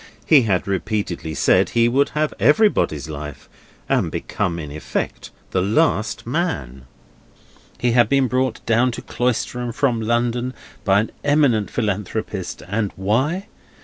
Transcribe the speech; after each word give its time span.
He 0.25 0.41
had 0.49 0.67
repeatedly 0.67 1.35
said 1.35 1.69
he 1.69 1.87
would 1.87 2.09
have 2.17 2.33
everybody's 2.39 3.07
life, 3.07 3.47
and 3.87 4.09
become 4.11 4.57
in 4.57 4.71
effect 4.71 5.29
the 5.51 5.61
last 5.61 6.25
man. 6.25 6.87
He 7.77 7.91
had 7.91 8.09
been 8.09 8.27
brought 8.27 8.65
down 8.65 8.91
to 8.93 9.03
Cloisterham, 9.03 9.71
from 9.71 10.01
London, 10.01 10.55
by 10.83 11.01
an 11.01 11.11
eminent 11.23 11.69
Philanthropist, 11.69 12.63
and 12.67 12.91
why? 12.95 13.45